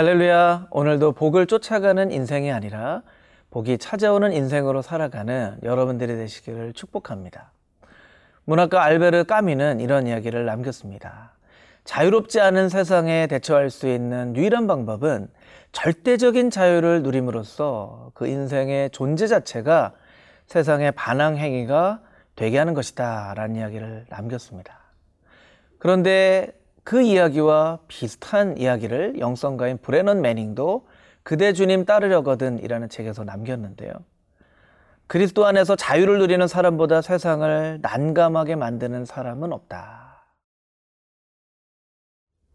[0.00, 0.68] 할렐루야.
[0.70, 3.02] 오늘도 복을 쫓아가는 인생이 아니라
[3.50, 7.52] 복이 찾아오는 인생으로 살아가는 여러분들이 되시기를 축복합니다.
[8.46, 11.32] 문학가 알베르 까미는 이런 이야기를 남겼습니다.
[11.84, 15.28] 자유롭지 않은 세상에 대처할 수 있는 유일한 방법은
[15.72, 19.92] 절대적인 자유를 누림으로써 그 인생의 존재 자체가
[20.46, 22.00] 세상의 반항 행위가
[22.36, 23.34] 되게 하는 것이다.
[23.36, 24.78] 라는 이야기를 남겼습니다.
[25.76, 26.58] 그런데
[26.90, 30.88] 그 이야기와 비슷한 이야기를 영성가인 브레넌 매닝도
[31.22, 33.92] 그대 주님 따르려거든 이라는 책에서 남겼는데요.
[35.06, 40.34] 그리스도 안에서 자유를 누리는 사람보다 세상을 난감하게 만드는 사람은 없다.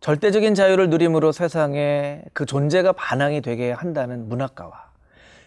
[0.01, 4.91] 절대적인 자유를 누림으로 세상에 그 존재가 반항이 되게 한다는 문학가와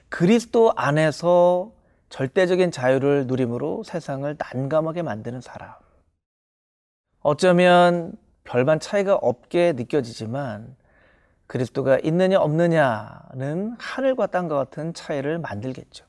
[0.08, 1.72] 그리스도 안에서
[2.08, 5.74] 절대적인 자유를 누림으로 세상을 난감하게 만드는 사람.
[7.20, 8.16] 어쩌면
[8.48, 10.74] 별반 차이가 없게 느껴지지만
[11.46, 16.06] 그리스도가 있느냐 없느냐는 하늘과 땅과 같은 차이를 만들겠죠.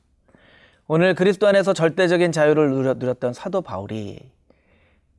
[0.88, 4.32] 오늘 그리스도 안에서 절대적인 자유를 누렸던 사도 바울이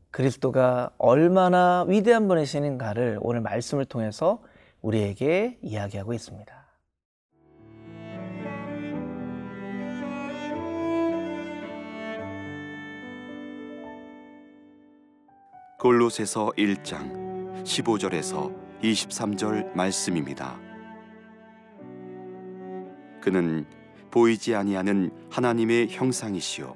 [0.09, 4.41] 그리스도가 얼마나 위대한 분이신가를 오늘 말씀을 통해서
[4.81, 6.60] 우리에게 이야기하고 있습니다.
[15.81, 20.59] 골로새서 1장 15절에서 23절 말씀입니다.
[23.19, 23.65] 그는
[24.11, 26.75] 보이지 아니하는 하나님의 형상이시요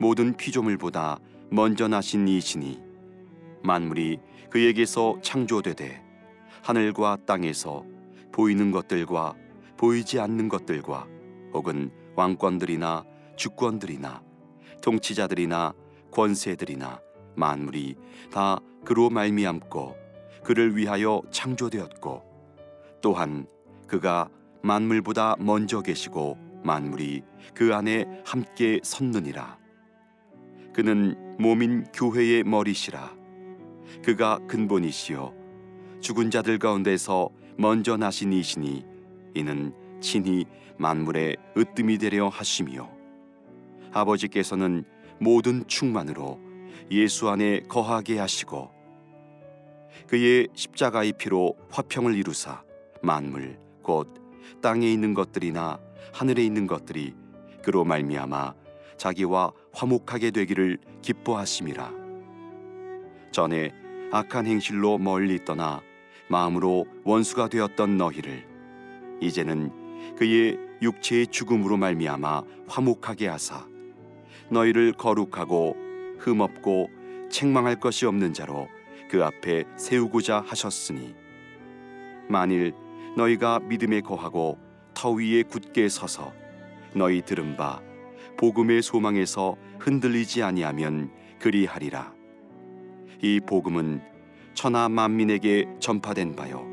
[0.00, 1.20] 모든 피조물보다
[1.52, 2.82] 먼저 나신 이시니
[3.62, 4.18] 만물이
[4.50, 6.02] 그에게서 창조되되
[6.64, 7.84] 하늘과 땅에서
[8.32, 9.36] 보이는 것들과
[9.76, 11.06] 보이지 않는 것들과
[11.52, 13.04] 혹은 왕권들이나
[13.36, 14.20] 주권들이나
[14.82, 15.74] 통치자들이나
[16.10, 17.05] 권세들이나
[17.36, 17.96] 만물이
[18.32, 19.96] 다 그로 말미암고
[20.44, 22.22] 그를 위하여 창조되었고
[23.02, 23.46] 또한
[23.86, 24.28] 그가
[24.62, 27.22] 만물보다 먼저 계시고 만물이
[27.54, 29.58] 그 안에 함께 섰느니라.
[30.72, 33.14] 그는 몸인 교회의 머리시라.
[34.04, 35.32] 그가 근본이시요
[36.00, 38.84] 죽은 자들 가운데서 먼저 나신 이시니
[39.34, 40.44] 이는 친히
[40.78, 42.90] 만물의 으뜸이 되려 하심이요.
[43.92, 44.84] 아버지께서는
[45.18, 46.38] 모든 충만으로
[46.90, 48.70] 예수 안에 거하게 하시고
[50.06, 52.62] 그의 십자가의 피로 화평을 이루사
[53.02, 54.08] 만물 곧
[54.62, 55.78] 땅에 있는 것들이나
[56.12, 57.14] 하늘에 있는 것들이
[57.62, 58.54] 그로 말미암아
[58.96, 61.92] 자기와 화목하게 되기를 기뻐하심이라.
[63.32, 63.72] 전에
[64.12, 65.82] 악한 행실로 멀리 떠나
[66.28, 68.46] 마음으로 원수가 되었던 너희를
[69.20, 73.66] 이제는 그의 육체의 죽음으로 말미암아 화목하게 하사
[74.50, 75.76] 너희를 거룩하고
[76.18, 76.90] 흠없고
[77.30, 78.68] 책망할 것이 없는 자로
[79.10, 81.14] 그 앞에 세우고자 하셨으니
[82.28, 82.74] 만일
[83.16, 84.58] 너희가 믿음에 거하고
[84.94, 86.32] 터 위에 굳게 서서
[86.94, 87.80] 너희 들은 바
[88.36, 92.14] 복음의 소망에서 흔들리지 아니하면 그리하리라.
[93.22, 94.02] 이 복음은
[94.54, 96.66] 천하 만민에게 전파된 바요.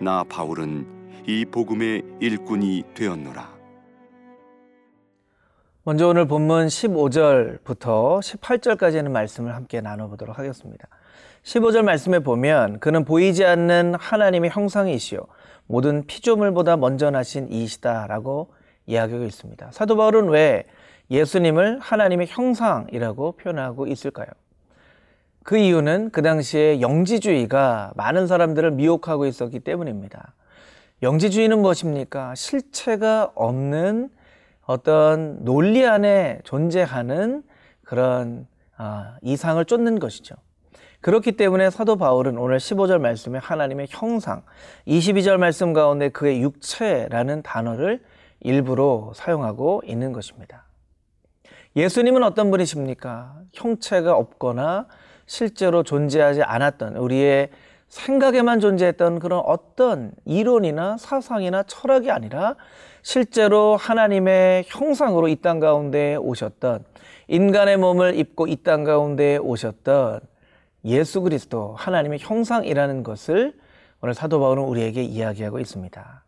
[0.00, 3.57] 나 바울은 이 복음의 일꾼이 되었노라
[5.88, 10.86] 먼저 오늘 본문 15절부터 18절까지는 말씀을 함께 나눠보도록 하겠습니다.
[11.44, 15.20] 15절 말씀에 보면 그는 보이지 않는 하나님의 형상이시요
[15.66, 18.52] 모든 피조물보다 먼저 나신 이시다라고
[18.84, 19.70] 이야기하고 있습니다.
[19.72, 20.66] 사도 바울은 왜
[21.10, 24.26] 예수님을 하나님의 형상이라고 표현하고 있을까요?
[25.42, 30.34] 그 이유는 그 당시에 영지주의가 많은 사람들을 미혹하고 있었기 때문입니다.
[31.02, 32.34] 영지주의는 무엇입니까?
[32.34, 34.10] 실체가 없는
[34.68, 37.42] 어떤 논리 안에 존재하는
[37.84, 38.46] 그런
[38.76, 40.34] 아, 이상을 쫓는 것이죠.
[41.00, 44.42] 그렇기 때문에 사도 바울은 오늘 15절 말씀에 하나님의 형상,
[44.86, 48.02] 22절 말씀 가운데 그의 육체라는 단어를
[48.40, 50.66] 일부러 사용하고 있는 것입니다.
[51.74, 53.40] 예수님은 어떤 분이십니까?
[53.54, 54.86] 형체가 없거나
[55.24, 57.48] 실제로 존재하지 않았던 우리의
[57.88, 62.56] 생각에만 존재했던 그런 어떤 이론이나 사상이나 철학이 아니라
[63.08, 66.84] 실제로 하나님의 형상으로 이 땅 가운데 오셨던
[67.28, 70.20] 인간의 몸을 입고 이 땅 가운데 오셨던
[70.84, 73.54] 예수 그리스도 하나님의 형상이라는 것을
[74.02, 76.24] 오늘 사도 바울은 우리에게 이야기하고 있습니다.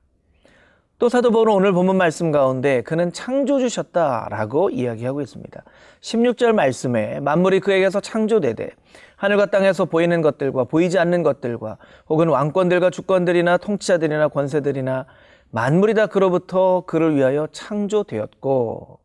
[0.98, 5.62] 또 사도 바울은 오늘 본문 말씀 가운데 그는 창조주셨다라고 이야기하고 있습니다.
[6.00, 8.70] 16절 말씀에 만물이 그에게서 창조되되
[9.16, 11.76] 하늘과 땅에서 보이는 것들과 보이지 않는 것들과
[12.08, 15.04] 혹은 왕권들과 주권들이나 통치자들이나 권세들이나
[15.50, 19.00] 만물이 다 그로부터 그를 위하여 창조되었고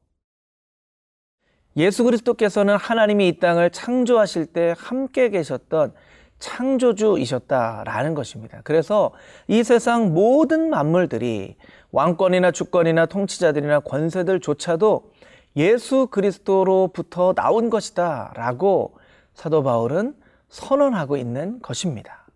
[1.77, 5.94] 예수 그리스도께서는 하나님이 이 땅을 창조하실 때 함께 계셨던
[6.39, 8.62] 창조주이셨다라는 것입니다.
[8.63, 9.12] 그래서
[9.47, 11.57] 이 세상 모든 만물들이
[11.92, 15.12] 왕권이나 주권이나 통치자들이나 권세들조차도
[15.57, 18.98] 예수 그리스도로부터 나온 것이다 라고
[19.33, 20.15] 사도 바울은
[20.50, 22.27] 선언하고 있는 것입니다.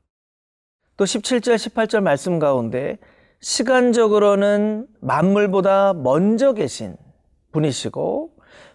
[0.98, 2.98] 또 17절, 18절 말씀 가운데
[3.42, 6.96] 시간적으로는 만물보다 먼저 계신
[7.52, 8.32] 분이시고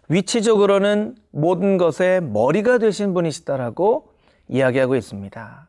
[0.09, 4.09] 위치적으로는 모든 것의 머리가 되신 분이시다라고
[4.49, 5.69] 이야기하고 있습니다.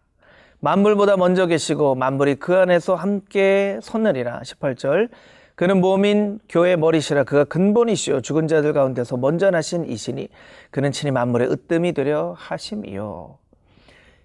[0.59, 5.09] 만물보다 먼저 계시고 만물이 그 안에서 함께 섰느니라 18절
[5.55, 10.27] 그는 몸인 교회 머리시라 그가 근본이시요 죽은 자들 가운데서 먼저 나신 이시니
[10.71, 13.37] 그는 친히 만물의 으뜸이 되려 하심이요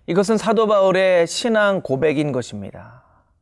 [0.07, 3.00] 이것은 사도 바울의 신앙 고백인 것입니다.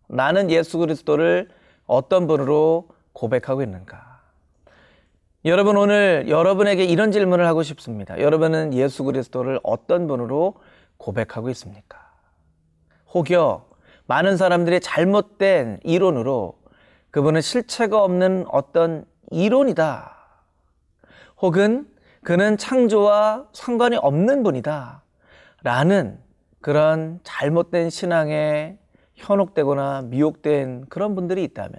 [0.09, 1.49] 나는 예수 그리스도를
[1.87, 4.21] 어떤 분으로 고백하고 있는가?
[5.45, 8.21] 여러분 오늘 여러분에게 이런 질문을 하고 싶습니다.
[8.21, 10.55] 여러분은 예수 그리스도를 어떤 분으로
[10.97, 12.11] 고백하고 있습니까?
[13.15, 13.69] 혹여
[14.07, 16.59] 많은 사람들이 잘못된 이론으로
[17.11, 20.17] 그분은 실체가 없는 어떤 이론이다.
[21.41, 21.89] 혹은
[22.23, 25.03] 그는 창조와 상관이 없는 분이다.
[25.63, 26.19] 라는
[26.61, 28.77] 그런 잘못된 신앙에
[29.19, 31.73] 현혹되거나 미혹된 그런 분들이 있다면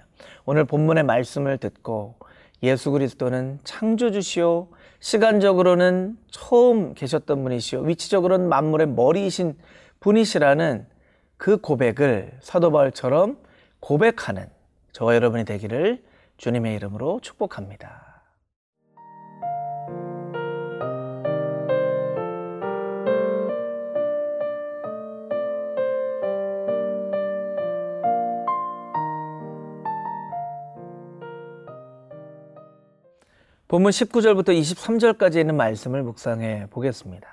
[0.44, 2.16] 오늘 본문의 말씀을 듣고
[2.62, 4.68] 예수 그리스도는 창조주시오
[5.00, 9.56] 시간적으로는 처음 계셨던 분이시오 위치적으로는 만물의 머리이신
[10.00, 10.86] 분이시라는
[11.38, 13.38] 그 고백을 사도 바울처럼
[13.80, 14.46] 고백하는
[14.92, 16.02] 저와 여러분이 되기를
[16.36, 18.09] 주님의 이름으로 축복합니다.
[33.70, 37.28] 본문 19절부터 23절까지 있는 말씀을 묵상해 보겠습니다.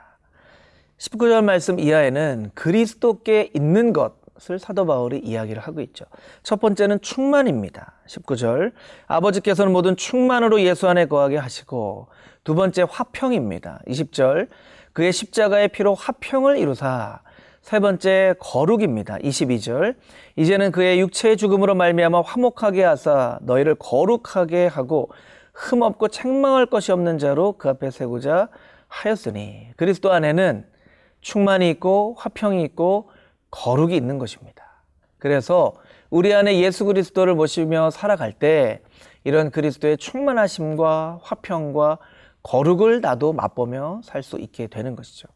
[1.00, 6.06] 19절 말씀 이하에는 그리스도께 있는 것을 사도 바울이 이야기를 하고 있죠.
[6.44, 7.94] 첫 번째는 충만입니다.
[8.08, 8.72] 19절
[9.08, 12.06] 아버지께서는 모든 충만으로 예수 안에 거하게 하시고
[12.44, 13.82] 두 번째 화평입니다.
[13.88, 14.48] 20절
[14.94, 17.20] 그의 십자가의 피로 화평을 이루사
[17.62, 19.18] 세 번째 거룩입니다.
[19.18, 19.96] 22절
[20.36, 25.10] 이제는 그의 육체의 죽음으로 말미암아 화목하게 하사 너희를 거룩하게 하고
[25.58, 28.50] 흠없고 책망할 것이 없는 자로 그 앞에 세고자
[28.88, 30.66] 하였으니 그리스도 안에는
[31.22, 33.10] 충만이 있고 화평이 있고
[33.50, 34.84] 거룩이 있는 것입니다.
[35.18, 35.74] 그래서
[36.12, 38.82] 우리 안에 예수 그리스도를 모시며 살아갈 때
[39.24, 41.98] 이런 그리스도의 충만하심과 화평과
[42.44, 45.28] 거룩을 나도 맛보며 살 수 있게 되는 것이죠.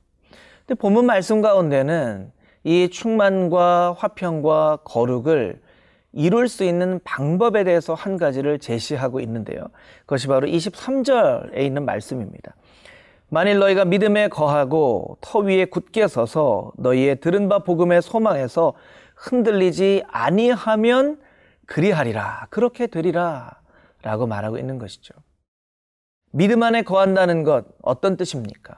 [0.66, 2.32] 근데 본문 말씀 가운데는
[2.64, 5.62] 이 충만과 화평과 거룩을
[6.14, 9.68] 이룰 수 있는 방법에 대해서 한 가지를 제시하고 있는데요.
[10.02, 12.56] 그것이 바로 23절에 있는 말씀입니다.
[13.30, 18.74] 만일 너희가 믿음에 거하고 터 위에 굳게 서서 너희의 들은 바 복음의 소망에서
[19.16, 21.20] 흔들리지 아니하면
[21.66, 22.48] 그리하리라.
[22.50, 23.62] 그렇게 되리라.
[24.02, 25.14] 라고 말하고 있는 것이죠.
[26.32, 28.78] 믿음 안에 거한다는 것 어떤 뜻입니까?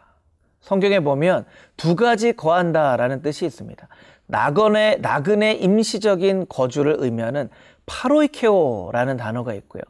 [0.60, 1.46] 성경에 보면
[1.78, 3.88] 두 가지 거한다라는 뜻이 있습니다.
[4.34, 7.50] 나그네, 나그네 임시적인 거주를 의미하는
[7.86, 9.84] 파로이케오라는 단어가 있고요.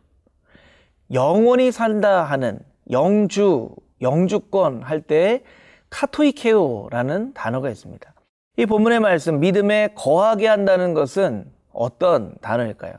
[1.14, 2.60] 영원히 산다 하는
[2.92, 3.70] 영주,
[4.02, 5.44] 영주권 할 때
[5.90, 8.14] 카토이케오라는 단어가 있습니다.
[8.58, 12.96] 이 본문의 말씀, 믿음에 거하게 한다는 것은 어떤 단어일까요?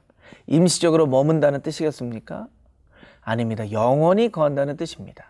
[0.47, 2.47] 임시적으로 머문다는 뜻이겠습니까?
[3.21, 3.71] 아닙니다.
[3.71, 5.27] 영원히 거한다는 뜻입니다.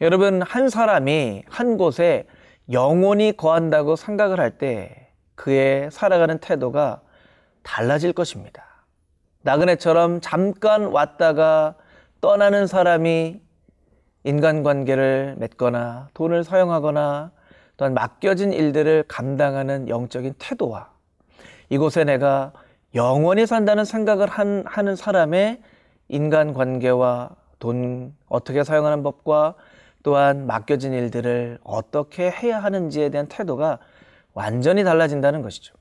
[0.00, 2.26] 여러분, 한 사람이 한 곳에
[2.72, 7.00] 영원히 거한다고 생각을 할 때 그의 살아가는 태도가
[7.62, 8.64] 달라질 것입니다.
[9.42, 11.74] 나그네처럼 잠깐 왔다가
[12.20, 13.40] 떠나는 사람이
[14.24, 17.32] 인간관계를 맺거나 돈을 사용하거나
[17.76, 20.90] 또한 맡겨진 일들을 감당하는 영적인 태도와
[21.70, 22.52] 이곳에 내가
[22.94, 25.60] 영원히 산다는 생각을 한, 하는 사람의
[26.08, 29.54] 인간관계와 돈 어떻게 사용하는 법과
[30.02, 33.78] 또한 맡겨진 일들을 어떻게 해야 하는지에 대한 태도가
[34.34, 35.74] 완전히 달라진다는 것이죠.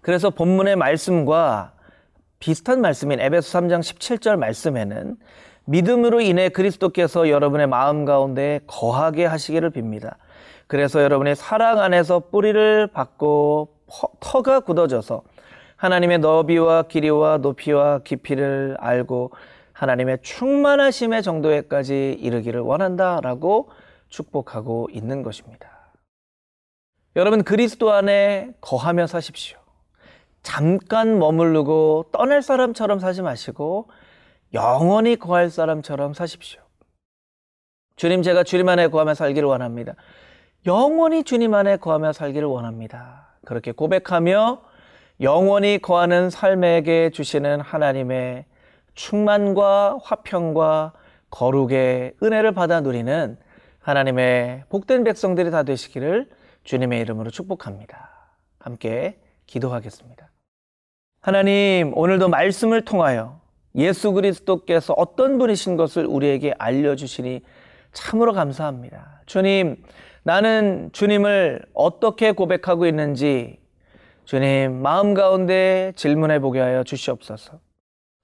[0.00, 1.72] 그래서 본문의 말씀과
[2.38, 5.16] 비슷한 말씀인 에베소 3장 17절 말씀에는
[5.64, 10.16] 믿음으로 인해 그리스도께서 여러분의 마음 가운데 거하게 하시기를 빕니다.
[10.66, 13.76] 그래서 여러분의 사랑 안에서 뿌리를 받고
[14.20, 15.22] 터가 굳어져서
[15.76, 19.32] 하나님의 너비와 길이와 높이와 깊이를 알고
[19.72, 23.70] 하나님의 충만하심의 정도에까지 이르기를 원한다라고
[24.08, 25.70] 축복하고 있는 것입니다.
[27.16, 29.58] 여러분 그리스도 안에 거하며 사십시오.
[30.42, 33.88] 잠깐 머무르고 떠날 사람처럼 사지 마시고
[34.54, 36.60] 영원히 거할 사람처럼 사십시오.
[37.96, 39.94] 주님 제가 주님 안에 거하며 살기를 원합니다.
[40.66, 43.36] 영원히 주님 안에 거하며 살기를 원합니다.
[43.44, 44.62] 그렇게 고백하며
[45.20, 48.46] 영원히 거하는 삶에게 주시는 하나님의
[48.94, 50.92] 충만과 화평과
[51.30, 53.36] 거룩의 은혜를 받아 누리는
[53.80, 56.28] 하나님의 복된 백성들이 다 되시기를
[56.64, 58.10] 주님의 이름으로 축복합니다.
[58.58, 60.30] 함께 기도하겠습니다.
[61.20, 63.40] 하나님, 오늘도 말씀을 통하여
[63.74, 67.42] 예수 그리스도께서 어떤 분이신 것을 우리에게 알려주시니
[67.92, 69.22] 참으로 감사합니다.
[69.26, 69.82] 주님,
[70.24, 73.58] 나는 주님을 어떻게 고백하고 있는지
[74.24, 77.58] 주님 마음 가운데 질문해 보게 하여 주시옵소서.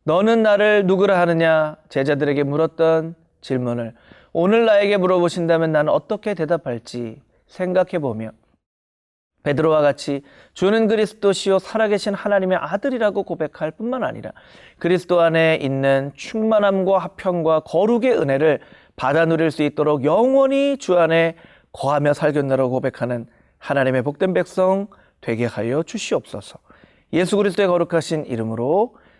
[0.08, 3.92] 너는 나를 누구라 하느냐 제자들에게 물었던 질문을
[4.32, 8.30] 오늘 나에게 물어보신다면 나는 어떻게 대답할지 생각해 보며
[9.42, 10.22] 베드로와 같이
[10.54, 14.32] 주는 그리스도시요 살아계신 하나님의 아들이라고 고백할 뿐만 아니라
[14.78, 18.60] 그리스도 안에 있는 충만함과 화평과 거룩의 은혜를
[18.96, 21.36] 받아 누릴 수 있도록 영원히 주 안에
[21.72, 23.26] 거하며 살겠노라고 고백하는
[23.58, 24.86] 하나님의 복된 백성
[25.20, 26.58] 되게 하여 주시옵소서.
[27.12, 28.94] 예수 그리스도의 거룩하신 이름으로